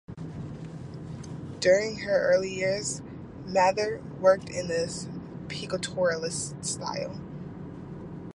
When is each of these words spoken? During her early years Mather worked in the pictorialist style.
During 1.59 1.97
her 1.99 2.31
early 2.33 2.51
years 2.55 3.03
Mather 3.45 4.01
worked 4.19 4.49
in 4.49 4.67
the 4.67 4.83
pictorialist 5.47 6.65
style. 6.65 7.19